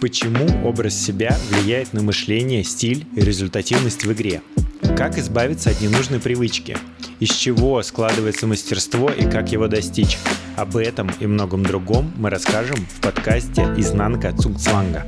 [0.00, 4.42] Почему образ себя влияет на мышление, стиль и результативность в игре?
[4.96, 6.76] Как избавиться от ненужной привычки?
[7.18, 10.18] Из чего складывается мастерство и как его достичь?
[10.56, 15.06] Об этом и многом другом мы расскажем в подкасте «Изнанка Цугцванга».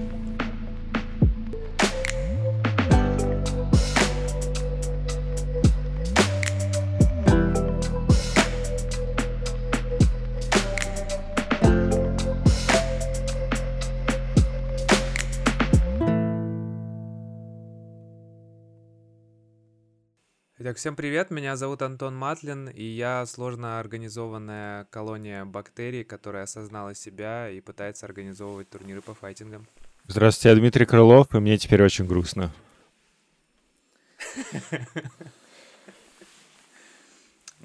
[20.78, 27.50] Всем привет, меня зовут Антон Матлин, и я сложно организованная колония бактерий, которая осознала себя
[27.50, 29.66] и пытается организовывать турниры по файтингам.
[30.06, 32.54] Здравствуйте, я Дмитрий Крылов, и мне теперь очень грустно.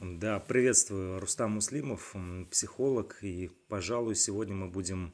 [0.01, 2.15] Да, приветствую, Рустам Муслимов,
[2.49, 5.13] психолог, и, пожалуй, сегодня мы будем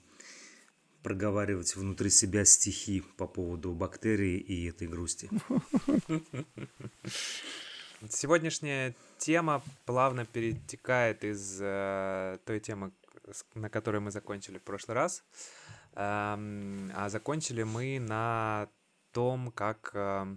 [1.03, 5.29] проговаривать внутри себя стихи по поводу бактерий и этой грусти.
[8.07, 12.93] Сегодняшняя тема плавно перетекает из э, той темы,
[13.55, 15.21] на которой мы закончили в прошлый раз.
[15.95, 18.69] Эм, а закончили мы на
[19.11, 20.27] том, как э,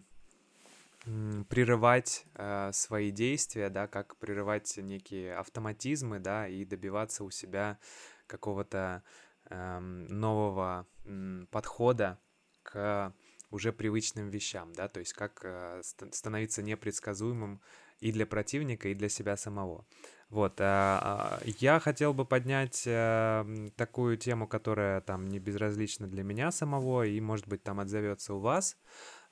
[1.48, 7.78] прерывать э, свои действия, да, как прерывать некие автоматизмы, да, и добиваться у себя
[8.26, 9.04] какого-то
[9.50, 12.18] э, нового э, подхода
[12.64, 13.14] к
[13.52, 17.60] уже привычным вещам, да, то есть как э, становиться непредсказуемым
[18.00, 19.86] и для противника, и для себя самого.
[20.30, 26.24] Вот, а, а, я хотел бы поднять э, такую тему, которая там не безразлична для
[26.24, 28.76] меня самого и, может быть, там отзовется у вас.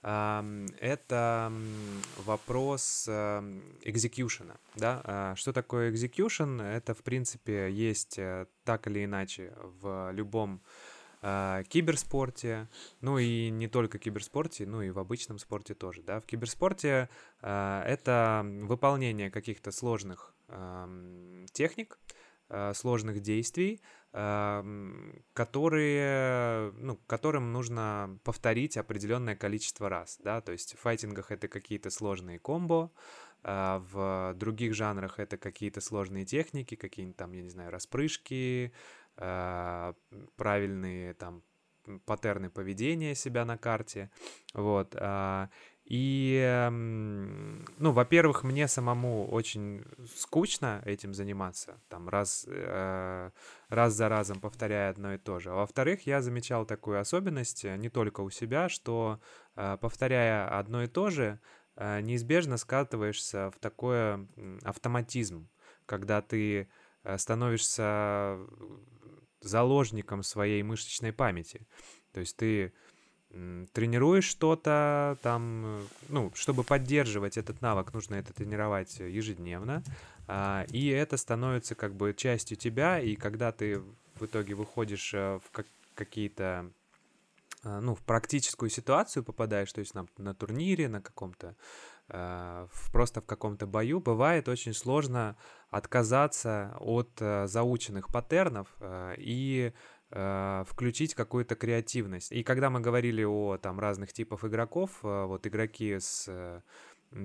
[0.02, 1.52] Это
[2.24, 5.02] вопрос экзекьюшена, да.
[5.04, 6.62] А, что такое execution?
[6.62, 10.62] Это, в принципе, есть э, так или иначе в любом
[11.22, 12.68] э, киберспорте,
[13.00, 16.20] ну и не только киберспорте, ну и в обычном спорте тоже, да.
[16.20, 17.08] В киберспорте
[17.42, 21.98] э, это выполнение каких-то сложных э, техник,
[22.74, 23.80] сложных действий,
[25.34, 31.90] которые, ну, которым нужно повторить определенное количество раз, да, то есть в файтингах это какие-то
[31.90, 32.90] сложные комбо,
[33.42, 38.72] а в других жанрах это какие-то сложные техники, какие-нибудь там, я не знаю, распрыжки,
[40.36, 41.42] правильные там
[42.06, 44.10] паттерны поведения себя на карте,
[44.54, 45.48] вот, а,
[45.84, 53.30] и, ну, во-первых, мне самому очень скучно этим заниматься, там, раз, э,
[53.68, 55.50] раз за разом повторяя одно и то же.
[55.50, 59.20] А во-вторых, я замечал такую особенность э, не только у себя, что,
[59.54, 61.40] повторяя одно и то же,
[61.76, 64.28] неизбежно скатываешься в такой
[64.62, 65.48] автоматизм,
[65.86, 66.68] когда ты
[67.16, 68.38] становишься
[69.40, 71.66] заложником своей мышечной памяти.
[72.12, 72.72] То есть ты
[73.72, 79.84] тренируешь что-то там, ну, чтобы поддерживать этот навык, нужно это тренировать ежедневно,
[80.26, 83.78] а, и это становится как бы частью тебя, и когда ты
[84.16, 86.70] в итоге выходишь э, в как какие-то
[87.62, 91.54] ну, в практическую ситуацию попадаешь, то есть на, на турнире, на каком-то
[91.99, 95.36] Э, в, просто в каком-то бою, бывает очень сложно
[95.70, 99.72] отказаться от э, заученных паттернов э, и
[100.12, 102.32] включить какую-то креативность.
[102.32, 106.62] И когда мы говорили о там разных типах игроков, вот игроки с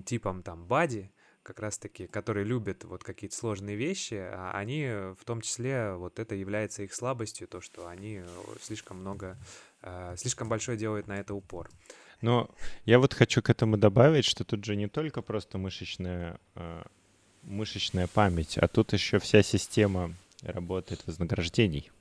[0.05, 4.85] типом там бади, как раз-таки, которые любят вот какие-то сложные вещи, а они
[5.19, 8.21] в том числе, вот это является их слабостью, то, что они
[8.61, 9.39] слишком много,
[10.15, 11.71] слишком большой делают на это упор.
[12.25, 12.49] Но
[12.85, 16.81] я вот хочу к этому добавить, что тут же не только просто мышечная, э,
[17.43, 21.91] мышечная память, а тут еще вся система работает вознаграждений.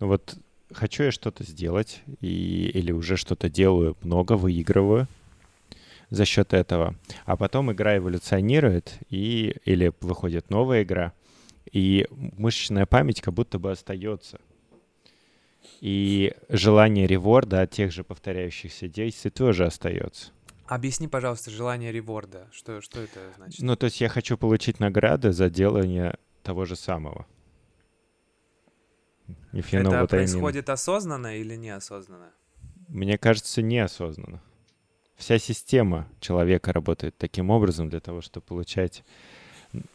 [0.00, 0.36] Ну вот
[0.72, 5.06] хочу я что-то сделать, и, или уже что-то делаю много, выигрываю
[6.10, 6.96] за счет этого.
[7.26, 11.12] А потом игра эволюционирует, и, или выходит новая игра,
[11.70, 14.40] и мышечная память как будто бы остается—
[15.80, 20.32] и желание реворда от тех же повторяющихся действий тоже остается.
[20.66, 22.48] Объясни, пожалуйста, желание реворда.
[22.52, 23.60] Что, что это значит?
[23.60, 27.26] Ну, то есть я хочу получить награды за делание того же самого.
[29.52, 32.30] это происходит осознанно или неосознанно?
[32.88, 34.42] Мне кажется, неосознанно.
[35.16, 39.04] Вся система человека работает таким образом для того, чтобы получать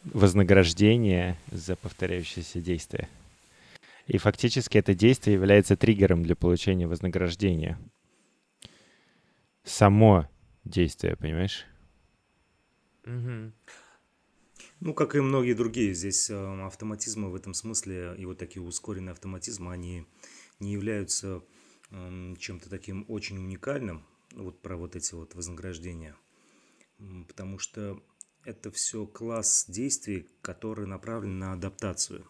[0.04, 3.08] вознаграждение за повторяющиеся действия.
[4.10, 7.78] И фактически это действие является триггером для получения вознаграждения.
[9.62, 10.28] Само
[10.64, 11.64] действие, понимаешь?
[13.04, 13.52] Угу.
[14.80, 19.12] Ну, как и многие другие, здесь э, автоматизмы в этом смысле, и вот такие ускоренные
[19.12, 20.04] автоматизмы, они
[20.58, 21.42] не являются
[21.90, 24.04] чем-то таким очень уникальным,
[24.34, 26.16] вот про вот эти вот вознаграждения,
[27.28, 28.02] потому что
[28.44, 32.26] это все класс действий, который направлен на адаптацию.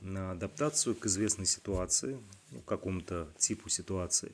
[0.00, 4.32] На адаптацию к известной ситуации, ну, какому-то типу ситуации.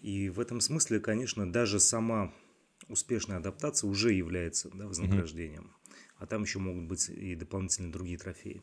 [0.00, 2.32] И в этом смысле, конечно, даже сама
[2.88, 5.64] успешная адаптация уже является да, вознаграждением.
[5.64, 5.98] Mm-hmm.
[6.18, 8.62] А там еще могут быть и дополнительные другие трофеи.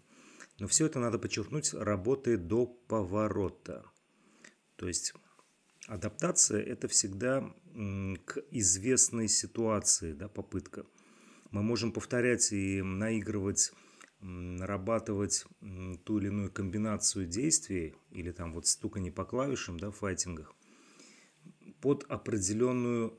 [0.59, 3.85] Но все это, надо подчеркнуть, работает до поворота.
[4.77, 5.13] То есть
[5.87, 7.53] адаптация– это всегда
[8.25, 10.85] к известной ситуации, да, попытка.
[11.51, 13.71] Мы можем повторять и наигрывать,
[14.19, 15.45] нарабатывать
[16.03, 20.55] ту или иную комбинацию действий или там вот стуканье по клавишам да, в файтингах
[21.81, 23.17] под определенную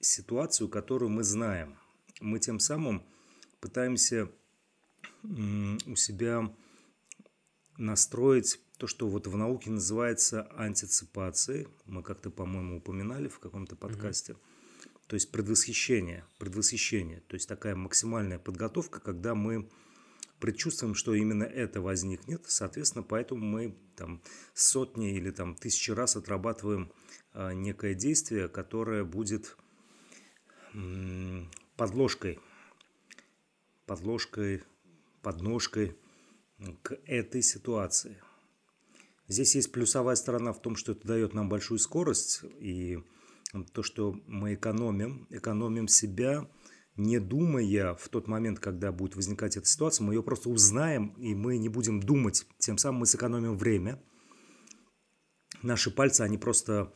[0.00, 1.76] ситуацию, которую мы знаем.
[2.20, 3.06] Мы тем самым
[3.60, 4.30] пытаемся
[5.22, 6.52] у себя
[7.76, 11.68] настроить то, что вот в науке называется антиципацией.
[11.84, 14.32] Мы как-то, по-моему, упоминали в каком-то подкасте.
[14.32, 15.00] Mm-hmm.
[15.06, 17.20] То есть предвосхищение, предвосхищение.
[17.28, 19.68] То есть такая максимальная подготовка, когда мы
[20.40, 22.44] предчувствуем, что именно это возникнет.
[22.46, 24.22] Соответственно, поэтому мы там
[24.54, 26.90] сотни или там тысячи раз отрабатываем
[27.32, 29.56] а, некое действие, которое будет
[31.76, 32.38] подложкой,
[33.86, 34.62] подложкой,
[35.22, 35.96] подножкой
[36.82, 38.22] к этой ситуации.
[39.26, 42.98] Здесь есть плюсовая сторона в том, что это дает нам большую скорость и
[43.72, 46.48] то, что мы экономим, экономим себя,
[46.96, 51.34] не думая в тот момент, когда будет возникать эта ситуация, мы ее просто узнаем, и
[51.34, 52.46] мы не будем думать.
[52.58, 54.02] Тем самым мы сэкономим время.
[55.62, 56.92] Наши пальцы, они просто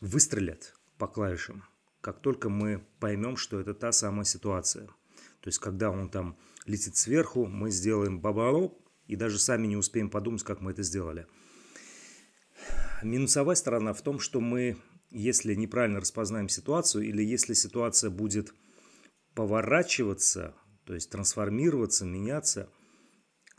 [0.00, 1.64] выстрелят по клавишам,
[2.00, 4.86] как только мы поймем, что это та самая ситуация.
[4.86, 6.36] То есть, когда он там
[6.66, 11.26] летит сверху, мы сделаем бабароп, и даже сами не успеем подумать, как мы это сделали.
[13.02, 14.76] Минусовая сторона в том, что мы,
[15.10, 18.54] если неправильно распознаем ситуацию, или если ситуация будет
[19.34, 20.54] поворачиваться,
[20.84, 22.70] то есть трансформироваться, меняться,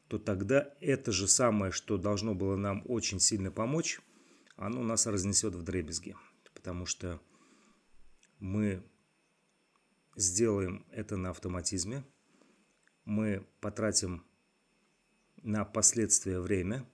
[0.07, 4.01] то тогда это же самое, что должно было нам очень сильно помочь,
[4.55, 6.15] оно нас разнесет в дребезги.
[6.53, 7.21] Потому что
[8.39, 8.83] мы
[10.15, 12.05] сделаем это на автоматизме,
[13.05, 14.25] мы потратим
[15.37, 16.85] на последствия время,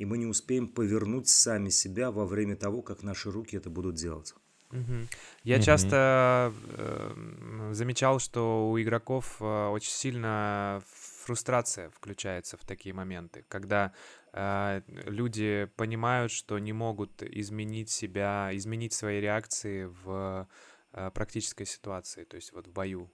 [0.00, 3.96] и мы не успеем повернуть сами себя во время того, как наши руки это будут
[3.96, 4.32] делать.
[4.72, 5.08] Угу.
[5.44, 5.62] Я угу.
[5.62, 10.82] часто э, замечал, что у игроков э, очень сильно
[11.24, 13.92] фрустрация включается в такие моменты, когда
[14.32, 20.48] э, люди понимают, что не могут изменить себя, изменить свои реакции в
[20.94, 23.10] э, практической ситуации, то есть вот в бою.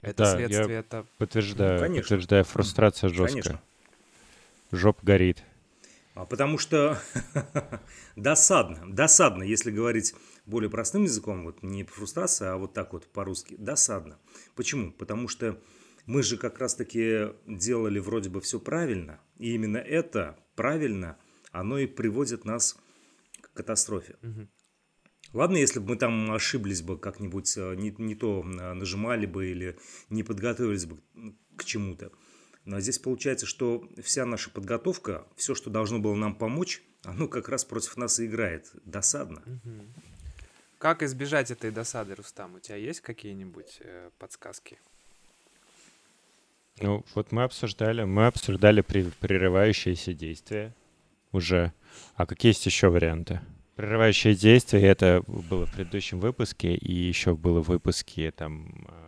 [0.00, 1.06] Это да, следствие, я это...
[1.18, 3.42] Подтверждаю, ну, подтверждаю, фрустрация жесткая.
[3.42, 3.62] Конечно.
[4.72, 5.44] Жоп горит.
[6.14, 6.98] А потому что
[8.16, 10.14] досадно, досадно, если говорить
[10.46, 14.18] более простым языком, вот не фрустрация, а вот так вот по-русски, досадно.
[14.54, 14.92] Почему?
[14.92, 15.60] Потому что
[16.06, 21.18] мы же как раз-таки делали вроде бы все правильно, и именно это правильно,
[21.52, 22.78] оно и приводит нас
[23.40, 24.16] к катастрофе.
[24.22, 24.48] Угу.
[25.32, 29.50] Ладно, если бы мы там ошиблись бы как-нибудь, э, не, не то э, нажимали бы
[29.50, 30.98] или не подготовились бы
[31.56, 32.10] к чему-то.
[32.66, 37.48] Но здесь получается, что вся наша подготовка, все, что должно было нам помочь, оно как
[37.48, 38.70] раз против нас и играет.
[38.84, 39.42] Досадно.
[40.78, 42.56] Как избежать этой досады, Рустам?
[42.56, 44.78] У тебя есть какие-нибудь э, подсказки?
[46.80, 50.74] Ну, вот мы обсуждали, мы обсуждали прерывающиеся действия
[51.32, 51.72] уже.
[52.16, 53.40] А какие есть еще варианты?
[53.76, 59.05] Прерывающее действие, это было в предыдущем выпуске, и еще было в выпуске там эм,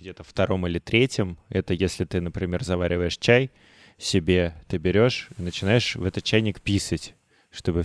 [0.00, 1.38] где-то втором или третьем.
[1.48, 3.50] Это если ты, например, завариваешь чай
[3.98, 7.14] себе, ты берешь и начинаешь в этот чайник писать,
[7.50, 7.84] чтобы,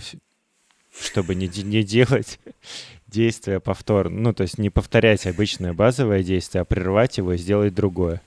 [0.98, 2.40] чтобы не, не делать
[3.06, 4.20] действия повторно.
[4.20, 8.22] Ну, то есть не повторять обычное базовое действие, а прервать его и сделать другое.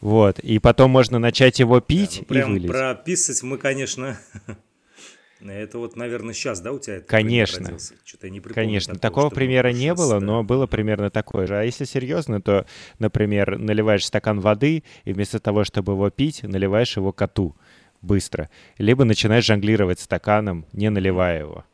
[0.00, 0.38] Вот.
[0.40, 2.70] И потом можно начать его пить да, ну, прям и вылить.
[2.70, 4.18] Про писать мы, конечно,
[5.40, 7.76] Это вот, наверное, сейчас, да, у тебя это Конечно.
[8.04, 8.94] Что-то не Конечно.
[8.94, 10.26] Такого, такого примера не сейчас, было, да.
[10.26, 11.58] но было примерно такое же.
[11.58, 12.66] А если серьезно, то,
[12.98, 17.54] например, наливаешь стакан воды, и вместо того, чтобы его пить, наливаешь его коту
[18.00, 18.48] быстро.
[18.78, 21.64] Либо начинаешь жонглировать стаканом, не наливая его.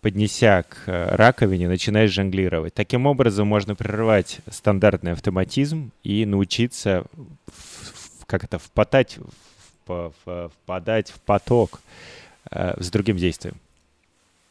[0.00, 2.74] Поднеся к э, раковине, начинаешь жонглировать.
[2.74, 7.04] Таким образом можно прерывать стандартный автоматизм и научиться
[8.26, 9.18] как это, впадать,
[9.84, 11.80] впадать в поток
[12.52, 13.56] э, с другим действием.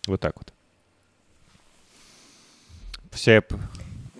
[0.08, 0.54] Вот так вот.
[3.12, 3.44] Все...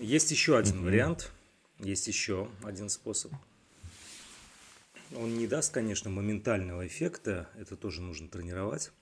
[0.00, 0.84] Есть еще один mm-hmm.
[0.84, 1.32] вариант.
[1.78, 3.32] Есть еще один способ.
[5.16, 8.92] Он не даст, конечно, моментального эффекта, это тоже нужно тренировать.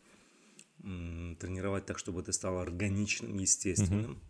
[0.83, 4.13] Тренировать так, чтобы это стало органичным, естественным.
[4.13, 4.21] Угу.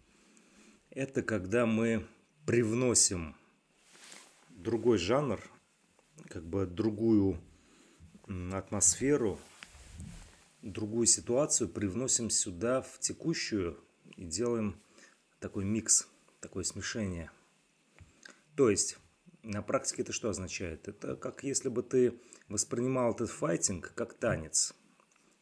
[0.90, 2.04] Это когда мы
[2.44, 3.36] привносим
[4.50, 5.40] другой жанр,
[6.28, 7.40] как бы другую
[8.52, 9.38] атмосферу,
[10.62, 13.82] другую ситуацию, привносим сюда в текущую
[14.16, 14.80] и делаем
[15.38, 16.08] такой микс,
[16.40, 17.30] такое смешение.
[18.56, 18.98] То есть
[19.42, 20.86] на практике это что означает?
[20.88, 24.74] Это как если бы ты воспринимал этот файтинг как танец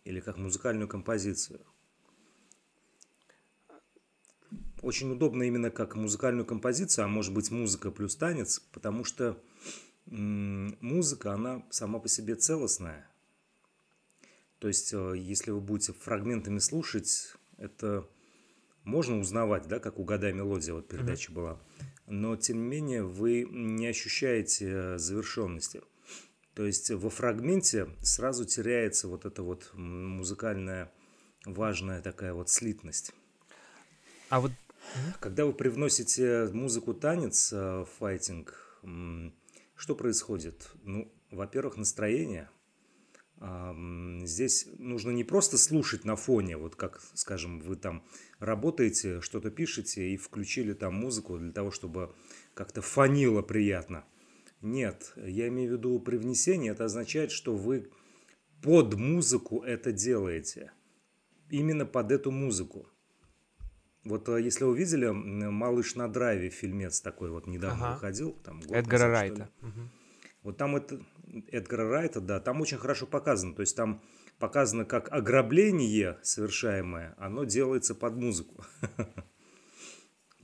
[0.05, 1.61] или как музыкальную композицию.
[4.81, 9.43] Очень удобно именно как музыкальную композицию, а может быть музыка плюс танец, потому что
[10.07, 13.11] музыка, она сама по себе целостная.
[14.59, 18.09] То есть, э, если вы будете фрагментами слушать, это
[18.85, 21.35] можно узнавать, да, как «Угадай мелодия», вот передача mm-hmm.
[21.35, 21.61] была
[22.09, 25.83] но тем не менее вы не ощущаете э, завершенности.
[26.55, 30.91] То есть во фрагменте сразу теряется вот эта вот музыкальная
[31.45, 33.13] важная такая вот слитность.
[34.29, 34.53] А вот
[35.21, 38.81] когда вы привносите музыку танец э, в файтинг,
[39.77, 40.69] что происходит?
[40.83, 42.49] Ну, во-первых, настроение.
[43.41, 48.05] Здесь нужно не просто слушать на фоне, вот как, скажем, вы там
[48.41, 52.13] работаете, что-то пишете и включили там музыку для того, чтобы
[52.55, 54.05] как-то фанило приятно.
[54.61, 57.91] Нет, я имею в виду привнесение, это означает, что вы
[58.61, 60.73] под музыку это делаете.
[61.49, 62.89] Именно под эту музыку.
[64.05, 67.95] Вот э, если вы видели «Малыш на драйве» фильмец такой вот недавно ага.
[67.95, 68.33] выходил.
[68.45, 69.51] Там, Эдгара назад, Райта.
[69.63, 69.81] Угу.
[70.43, 71.01] Вот там это
[71.51, 73.55] Эдгара Райта, да, там очень хорошо показано.
[73.55, 74.03] То есть там
[74.39, 78.65] показано, как ограбление совершаемое, оно делается под музыку.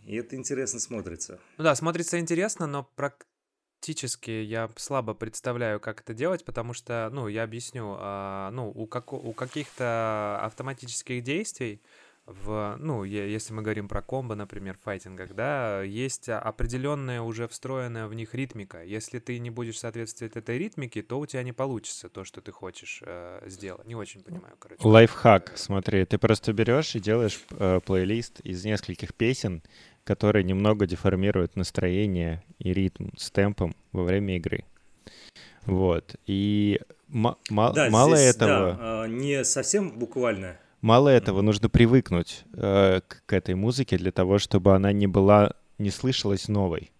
[0.04, 1.38] И это интересно смотрится.
[1.56, 7.28] Ну да, смотрится интересно, но практически я слабо представляю, как это делать, потому что, ну,
[7.28, 11.82] я объясню, а, ну, у, как, у каких-то автоматических действий
[12.26, 18.06] в, ну, если мы говорим про комбо, например, в файтингах, да, есть определенная уже встроенная
[18.06, 18.82] в них ритмика.
[18.82, 22.50] Если ты не будешь соответствовать этой ритмике, то у тебя не получится то, что ты
[22.50, 23.86] хочешь э, сделать.
[23.86, 24.80] Не очень понимаю, короче.
[24.86, 29.62] Лайфхак, смотри, ты просто берешь и делаешь э, плейлист из нескольких песен,
[30.04, 34.64] которые немного деформируют настроение и ритм с темпом во время игры.
[35.66, 36.16] Вот.
[36.26, 36.80] И
[37.12, 38.74] м- да, мало здесь, этого...
[38.74, 44.38] Да, не совсем буквально Мало этого, нужно привыкнуть э, к, к этой музыке для того,
[44.38, 46.90] чтобы она не была, не слышалась новой.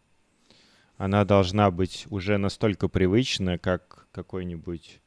[0.97, 5.03] Она должна быть уже настолько привычна, как какой-нибудь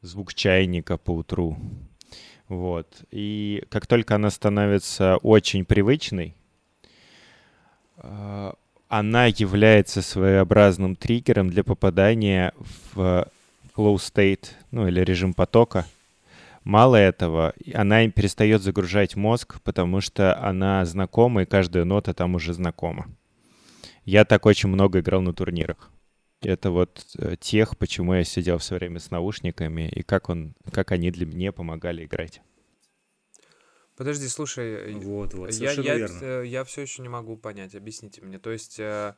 [0.00, 1.58] звук чайника по утру.
[2.46, 2.86] Вот.
[3.10, 6.36] И как только она становится очень привычной,
[7.96, 8.52] э,
[8.86, 12.54] она является своеобразным триггером для попадания
[12.92, 13.26] в
[13.76, 15.84] flow state, ну или режим потока,
[16.64, 22.54] Мало этого, она перестает загружать мозг, потому что она знакома, и каждая нота там уже
[22.54, 23.14] знакома.
[24.06, 25.90] Я так очень много играл на турнирах.
[26.40, 30.92] Это вот э, тех, почему я сидел все время с наушниками, и как, он, как
[30.92, 32.40] они для меня помогали играть.
[33.96, 38.38] Подожди, слушай, вот, вот, я, я, я, я все еще не могу понять, объясните мне.
[38.38, 39.14] То есть э,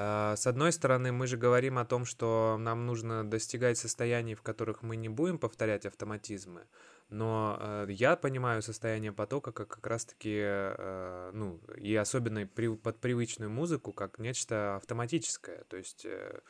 [0.00, 4.82] с одной стороны, мы же говорим о том, что нам нужно достигать состояний, в которых
[4.82, 6.66] мы не будем повторять автоматизмы,
[7.08, 13.00] но э, я понимаю состояние потока как как раз-таки, э, ну, и особенно при, под
[13.00, 16.40] привычную музыку, как нечто автоматическое, то есть э,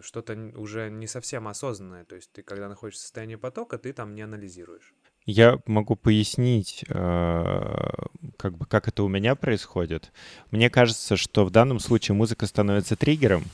[0.00, 4.14] что-то уже не совсем осознанное, то есть ты, когда находишься в состоянии потока, ты там
[4.14, 4.92] не анализируешь.
[5.24, 7.88] Я могу пояснить, э,
[8.36, 10.10] как бы, как это у меня происходит.
[10.50, 13.44] Мне кажется, что в данном случае музыка становится триггером,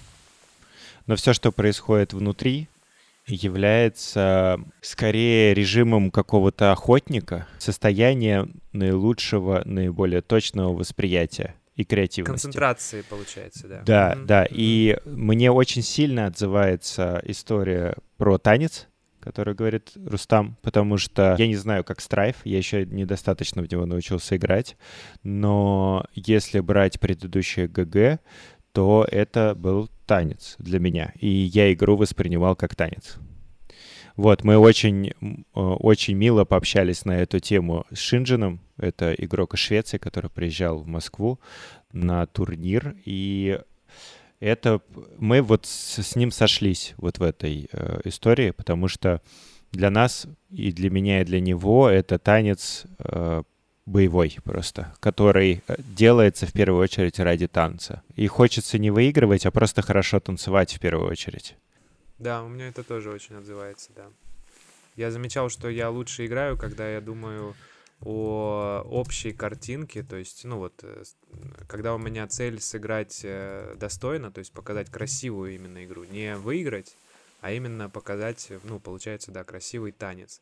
[1.06, 2.68] но все, что происходит внутри,
[3.26, 12.46] является скорее режимом какого-то охотника, состояние наилучшего, наиболее точного восприятия и креативности.
[12.46, 13.82] Концентрации, получается, да.
[13.84, 14.24] Да, mm-hmm.
[14.24, 14.46] да.
[14.50, 18.88] И мне очень сильно отзывается история про танец,
[19.28, 23.84] который говорит Рустам, потому что я не знаю, как страйф, я еще недостаточно в него
[23.84, 24.78] научился играть,
[25.22, 28.20] но если брать предыдущее ГГ,
[28.72, 33.18] то это был танец для меня, и я игру воспринимал как танец.
[34.16, 35.12] Вот, мы очень,
[35.52, 40.86] очень мило пообщались на эту тему с Шинджином, это игрок из Швеции, который приезжал в
[40.86, 41.38] Москву
[41.92, 43.60] на турнир, и
[44.40, 44.80] это
[45.18, 49.20] мы вот с, с ним сошлись вот в этой э, истории, потому что
[49.72, 53.42] для нас и для меня и для него это танец э,
[53.86, 58.02] боевой просто, который э, делается в первую очередь ради танца.
[58.14, 61.56] И хочется не выигрывать, а просто хорошо танцевать в первую очередь.
[62.18, 64.06] Да, у меня это тоже очень отзывается, да.
[64.96, 67.54] Я замечал, что я лучше играю, когда я думаю
[68.00, 71.02] о общей картинке, то есть, ну вот, э,
[71.66, 76.96] когда у меня цель сыграть э, достойно, то есть показать красивую именно игру, не выиграть,
[77.40, 80.40] а именно показать, ну, получается, да, красивый танец.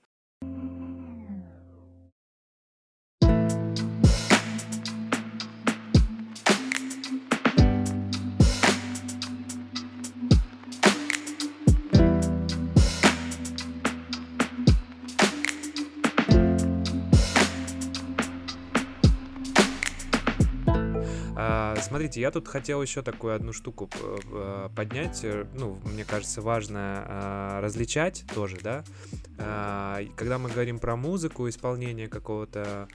[21.86, 23.88] Смотрите, я тут хотел еще такую одну штуку
[24.32, 25.20] э, поднять.
[25.22, 28.82] Э, ну, мне кажется, важно различать тоже, да.
[30.16, 32.88] Когда мы говорим про музыку, исполнение какого-то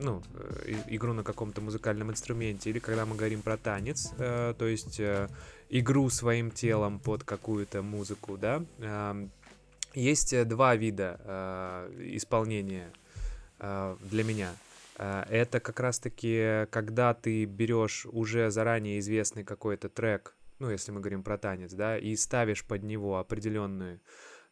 [0.00, 0.22] ну,
[0.86, 4.98] игру на каком-то музыкальном инструменте, или когда мы говорим про танец, то есть
[5.68, 8.62] игру своим телом под какую-то музыку, да,
[9.94, 12.90] есть два вида исполнения
[13.60, 14.67] для меня— Э,
[14.98, 21.22] это как раз-таки, когда ты берешь уже заранее известный какой-то трек, ну, если мы говорим
[21.22, 24.00] про танец, да, и ставишь под него определенную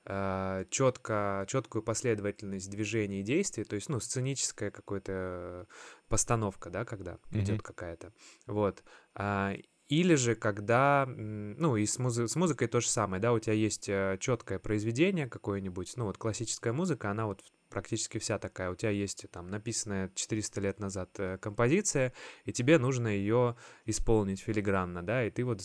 [0.05, 5.67] э, четко, четкую последовательность движений и действий, то есть, ну, сценическая какая-то
[6.09, 7.41] постановка, да, когда mm-hmm.
[7.41, 8.12] идет какая-то,
[8.47, 8.85] вот.
[9.15, 9.55] А,
[9.88, 13.55] или же когда, ну и с, музи- с музыкой то же самое, да, у тебя
[13.55, 17.43] есть э, четкое произведение какое-нибудь, ну вот классическая музыка, она вот
[17.76, 18.71] практически вся такая.
[18.71, 22.14] У тебя есть там написанная 400 лет назад э, композиция,
[22.47, 23.54] и тебе нужно ее
[23.85, 25.61] исполнить филигранно, да, и ты вот,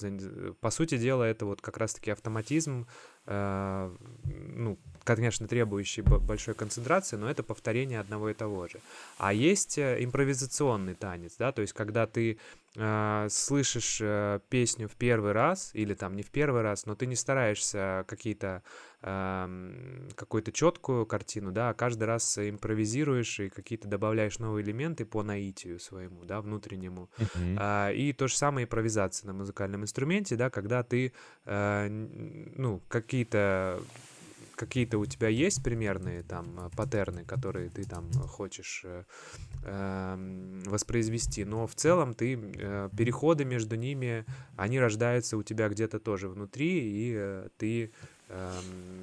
[0.60, 2.86] по сути дела, это вот как раз-таки автоматизм,
[3.28, 8.80] э, ну, конечно, требующий большой концентрации, но это повторение одного и того же.
[9.18, 12.38] А есть э, импровизационный танец, да, то есть когда ты
[12.76, 17.06] э, слышишь э, песню в первый раз, или там не в первый раз, но ты
[17.08, 18.64] не стараешься какие-то
[19.02, 25.24] э, какую-то четкую картину, да, а каждый раз импровизируешь и какие-то добавляешь новые элементы по
[25.24, 27.10] наитию своему, да, внутреннему.
[27.18, 27.58] Uh-huh.
[27.60, 31.14] А, и то же самое импровизация на музыкальном инструменте, да, когда ты,
[31.46, 33.82] э, ну, какие-то
[34.56, 39.04] какие-то у тебя есть примерные там э, паттерны, которые ты там хочешь э,
[39.64, 44.26] э, воспроизвести, но в целом ты э, переходы между ними,
[44.58, 48.21] они рождаются у тебя где-то тоже внутри, и э, ты Эм,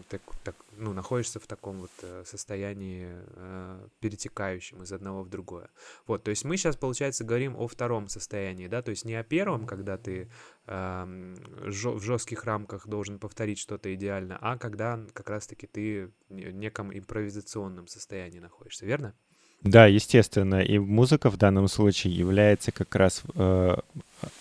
[0.08, 5.68] так, так, ну, находишься в таком вот э, состоянии э, перетекающем из одного в другое.
[6.06, 9.22] Вот, то есть мы сейчас, получается, говорим о втором состоянии, да, то есть не о
[9.22, 10.30] первом, когда ты
[10.66, 11.34] э,
[11.66, 17.86] в жестких рамках должен повторить что-то идеально, а когда как раз-таки ты в неком импровизационном
[17.86, 19.14] состоянии находишься, верно?
[19.62, 23.76] Да, естественно, и музыка в данном случае является как раз э,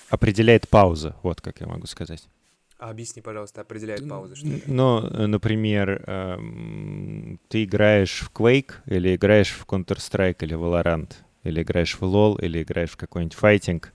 [0.10, 2.30] определяет паузу, вот как я могу сказать.
[2.80, 4.72] А объясни, пожалуйста, определяет паузы, что это?
[4.72, 11.14] Ну, э, например, эм, ты играешь в Quake, или играешь в Counter-Strike, или Valorant,
[11.44, 13.94] или играешь в LoL, или играешь в какой-нибудь файтинг,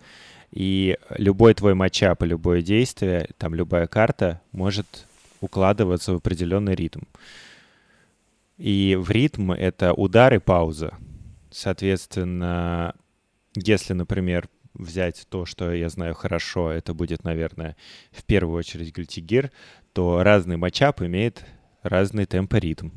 [0.51, 5.07] и любой твой матчап любое действие, там любая карта может
[5.41, 7.03] укладываться в определенный ритм.
[8.59, 10.95] И в ритм— это удар и пауза.
[11.51, 12.95] Соответственно,
[13.55, 17.77] если, например, взять то, что я знаю хорошо, это будет, наверное,
[18.11, 19.51] в первую очередь Gear,
[19.93, 21.45] то разный матчап имеет
[21.83, 22.91] разный темп и ритм.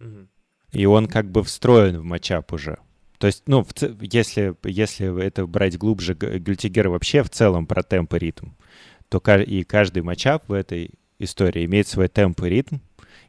[0.00, 0.26] Mm-hmm.
[0.72, 2.78] И он как бы встроен в матчап уже.
[3.18, 6.14] То есть, ну, в, если, если это брать глубже,
[6.68, 8.48] Gear вообще в целом про темп и ритм,
[9.08, 12.76] то и каждый матчап в этой истории имеет свой темп и ритм,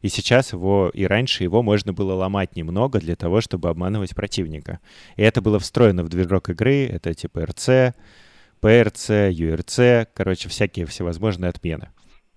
[0.02, 4.80] и сейчас его, и раньше его можно было ломать немного для того, чтобы обманывать противника.
[5.16, 7.94] И это было встроено в движок игры, это типа RC,
[8.62, 11.90] PRC, URC, короче, всякие всевозможные отмены.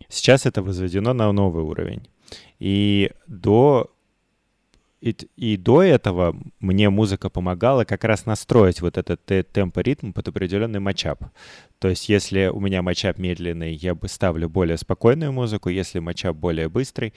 [0.08, 2.08] Сейчас это возведено на новый уровень.
[2.58, 3.90] И до
[5.00, 10.12] и, и до этого мне музыка помогала как раз настроить вот этот темп и ритм
[10.12, 11.24] под определенный матчап.
[11.78, 16.36] То есть если у меня матчап медленный, я бы ставлю более спокойную музыку, если матчап
[16.36, 17.14] более быстрый,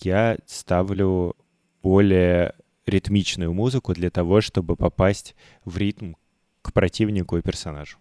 [0.00, 1.36] я ставлю
[1.82, 2.54] более
[2.86, 5.34] ритмичную музыку для того, чтобы попасть
[5.64, 6.14] в ритм
[6.62, 7.98] к противнику и персонажу.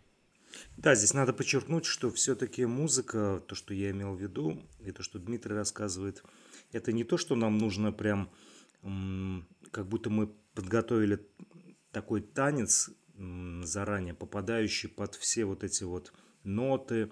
[0.77, 5.03] Да, здесь надо подчеркнуть, что все-таки музыка, то, что я имел в виду, и то,
[5.03, 6.23] что Дмитрий рассказывает,
[6.71, 8.29] это не то, что нам нужно прям,
[9.71, 11.19] как будто мы подготовили
[11.91, 12.89] такой танец
[13.63, 17.11] заранее, попадающий под все вот эти вот ноты,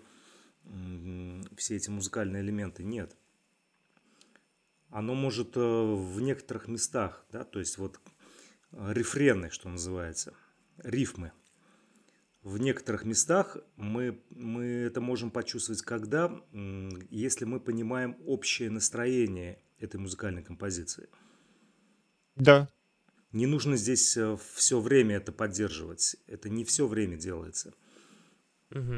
[1.58, 2.84] все эти музыкальные элементы.
[2.84, 3.16] Нет
[4.96, 8.00] оно может э, в некоторых местах, да, то есть вот
[8.72, 10.34] э, рефрены, что называется,
[10.78, 11.34] рифмы.
[12.44, 16.32] в некоторых местах мы, мы это можем почувствовать, когда,
[17.10, 21.10] если мы понимаем общее настроение этой музыкальной композиции.
[22.38, 22.70] Да.
[23.34, 26.16] Не нужно здесь э, все время это поддерживать.
[26.26, 27.74] Это не все время делается.
[28.72, 28.94] Угу.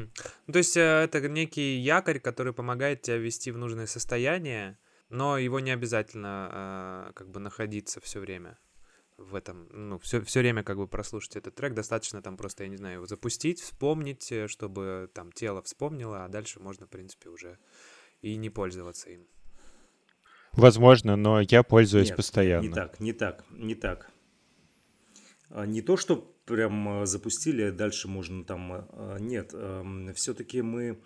[0.46, 5.60] Ну, то есть это некий якорь, который помогает тебя ввести в нужное состояние, но его
[5.60, 8.58] не обязательно э, как бы находиться все время
[9.16, 12.68] в этом, ну, все, все время как бы прослушать этот трек, достаточно там просто, я
[12.68, 17.30] не знаю, его запустить, вспомнить, э, чтобы там тело вспомнило, а дальше можно, в принципе,
[17.30, 17.58] уже
[18.20, 19.26] и не пользоваться им.
[20.52, 22.66] Возможно, но я пользуюсь Нет, постоянно.
[22.66, 24.10] Не так, не так, не так.
[25.50, 26.16] А, не то, что
[26.46, 28.88] прям запустили, а дальше можно там...
[29.20, 30.98] Нет, эм, все-таки мы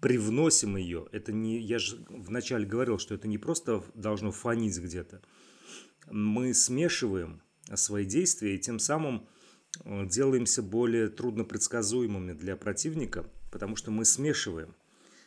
[0.00, 1.06] привносим ее.
[1.12, 1.58] Это не...
[1.60, 5.22] Я же вначале говорил, что это не просто должно фонить где-то.
[6.10, 7.42] Мы смешиваем
[7.74, 9.28] свои действия и тем самым
[9.84, 14.74] э, делаемся более трудно предсказуемыми для противника, потому что мы смешиваем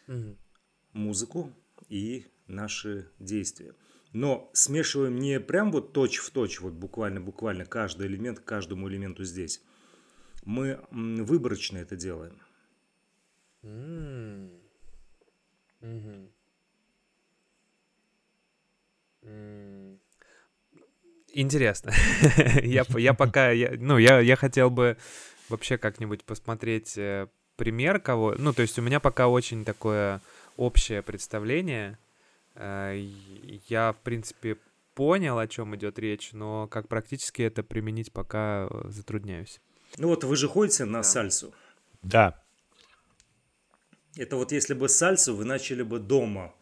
[0.08, 0.38] угу.
[0.94, 1.54] музыку
[1.90, 3.76] и наши действия.
[4.12, 9.24] Но смешиваем не прям вот точь в точь, вот буквально-буквально каждый элемент к каждому элементу
[9.24, 9.62] здесь.
[10.46, 12.40] Мы выборочно это делаем.
[13.62, 14.59] Mm.
[15.82, 16.30] Mm.
[21.34, 21.92] Интересно.
[22.64, 24.98] я, я пока, я, ну, я, я хотел бы
[25.48, 28.36] вообще как-нибудь посмотреть э, пример кого.
[28.38, 30.22] Ну, то есть у меня пока очень такое
[30.58, 31.98] общее представление.
[32.56, 33.00] Э,
[33.68, 34.58] я, в принципе,
[34.96, 39.62] понял, о чем идет речь, но как практически это применить пока э, затрудняюсь.
[39.98, 41.04] Ну вот вы же ходите на да.
[41.04, 41.54] сальсу.
[42.02, 42.42] Да.
[44.16, 46.56] Это вот если бы сальсу вы начали бы дома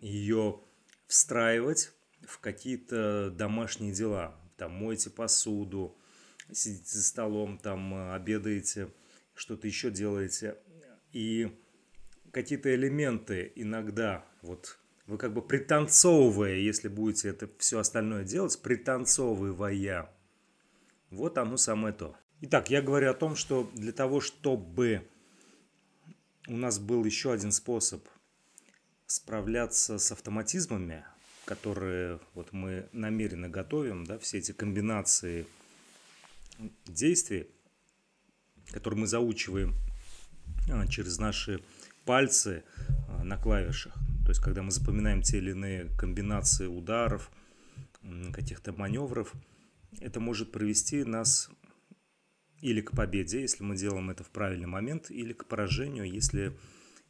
[0.00, 0.60] ее
[1.06, 4.36] встраивать в какие-то домашние дела.
[4.56, 5.96] Там моете посуду,
[6.52, 8.90] сидите за столом, там э, обедаете,
[9.34, 10.56] что-то еще делаете.
[11.12, 11.56] И
[12.32, 20.10] какие-то элементы иногда, вот вы как бы пританцовывая, если будете это все остальное делать, пританцовывая,
[21.10, 22.16] вот оно самое то.
[22.42, 25.08] Итак, я говорю о том, что для того, чтобы
[26.48, 28.02] у нас был еще один способ
[29.06, 31.04] справляться с автоматизмами,
[31.44, 35.46] которые вот мы намеренно готовим, да, все эти комбинации
[36.86, 37.46] действий,
[38.70, 39.74] которые мы заучиваем
[40.70, 41.62] а, через наши
[42.04, 42.64] пальцы
[43.08, 43.94] а, на клавишах.
[44.24, 47.30] То есть, когда мы запоминаем те или иные комбинации ударов,
[48.32, 49.34] каких-то маневров,
[50.00, 51.50] это может привести нас
[52.60, 56.56] или к победе, если мы делаем это в правильный момент, или к поражению, если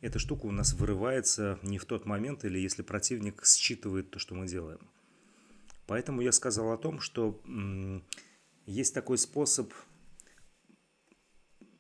[0.01, 4.35] эта штука у нас вырывается не в тот момент или если противник считывает то, что
[4.35, 4.81] мы делаем.
[5.87, 7.41] Поэтому я сказал о том, что
[8.67, 9.73] есть такой способ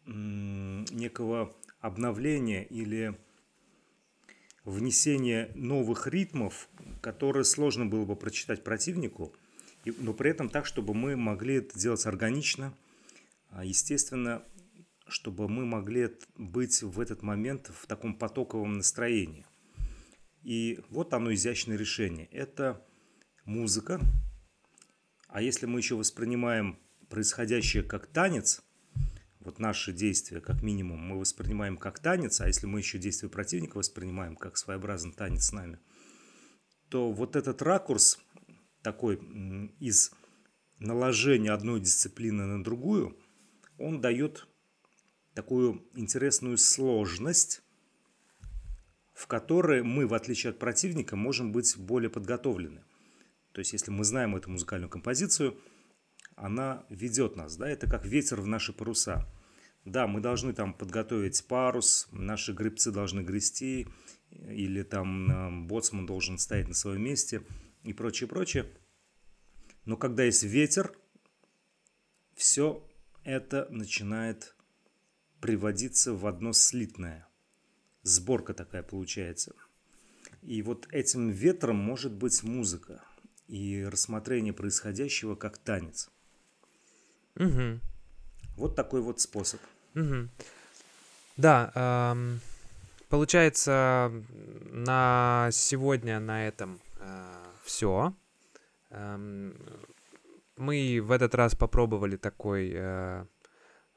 [0.07, 3.15] некого обновления или
[4.65, 6.69] внесения новых ритмов,
[7.03, 9.33] которые сложно было бы прочитать противнику,
[9.85, 12.75] но при этом так, чтобы мы могли это делать органично,
[13.63, 14.45] естественно,
[15.09, 19.47] чтобы мы могли быть в этот момент в таком потоковом настроении.
[20.43, 22.27] И вот оно изящное решение.
[22.27, 22.87] Это
[23.45, 24.01] музыка.
[25.29, 28.63] А если мы еще воспринимаем происходящее как танец,
[29.41, 33.79] вот наши действия, как минимум, мы воспринимаем как танец, а если мы еще действия противника
[33.79, 35.79] воспринимаем как своеобразный танец с нами,
[36.89, 38.19] то вот этот ракурс
[38.83, 39.17] такой
[39.81, 40.13] из
[40.79, 43.19] наложения одной дисциплины на другую,
[43.79, 44.47] он дает
[45.35, 47.63] такую интересную сложность,
[49.15, 52.85] в которой мы, в отличие от противника, можем быть более подготовлены.
[53.53, 55.59] То есть, если мы знаем эту музыкальную композицию,
[56.37, 59.27] она ведет нас, да, это как ветер в наши паруса.
[59.85, 63.89] Да, мы должны там подготовить парус, наши гребцы должны грести,
[64.31, 67.43] или там э, боцман должен стоять на своем месте
[67.83, 68.67] и прочее, прочее.
[69.85, 70.97] Но когда есть ветер,
[72.35, 72.88] все
[73.29, 74.55] это начинает
[75.41, 77.29] приводиться в одно слитное.
[78.03, 79.53] Сборка такая получается.
[80.41, 83.05] И вот этим ветром может быть музыка
[83.47, 86.11] и рассмотрение происходящего как танец.
[87.37, 87.81] Угу.
[88.57, 89.61] Вот такой вот способ.
[89.95, 90.29] Угу.
[91.37, 92.41] Да, эм,
[93.11, 94.11] получается,
[94.71, 98.15] на сегодня на этом э, все.
[98.89, 99.55] Эм,
[100.59, 103.25] мы в этот раз попробовали такой э,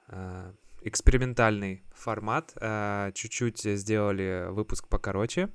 [0.08, 2.54] э, экспериментальный формат.
[2.60, 5.50] Э, чуть-чуть сделали выпуск покороче.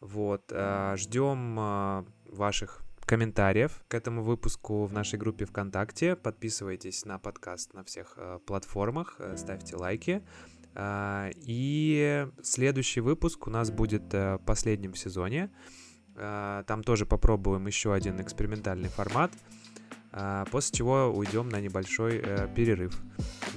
[0.00, 0.44] Вот.
[0.50, 6.16] Э, ждем э, ваших комментариев к этому выпуску в нашей группе ВКонтакте.
[6.16, 10.22] Подписывайтесь на подкаст на всех э, платформах, э, ставьте лайки.
[10.74, 15.50] Э, и следующий выпуск у нас будет э, в последнем сезоне.
[16.16, 19.32] Э, там тоже попробуем еще один экспериментальный формат.
[20.16, 22.96] Э, после чего уйдем на небольшой э, перерыв.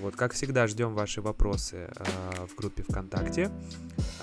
[0.01, 3.51] Вот, как всегда, ждем ваши вопросы э, в группе ВКонтакте.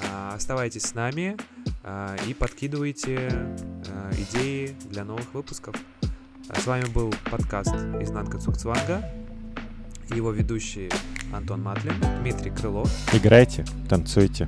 [0.02, 1.36] Э, оставайтесь с нами
[1.84, 5.76] э, и подкидывайте э, идеи для новых выпусков.
[6.48, 9.02] А С вами был подкаст «Изнанка Цукцванга»
[10.10, 10.90] его ведущие
[11.32, 14.46] Антон Матлин, Дмитрий Крылов Играйте, танцуйте.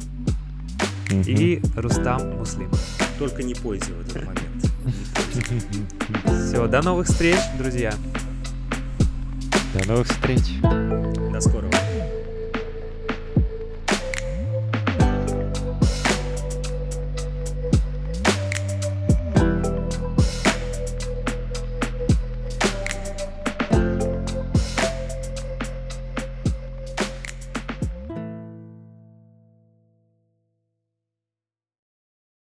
[1.11, 2.71] И Рустам Муслим.
[3.19, 4.66] Только не пойте в этот момент.
[6.49, 7.93] Все, до новых встреч, друзья!
[9.75, 10.43] До новых встреч.
[10.63, 11.73] До скорого.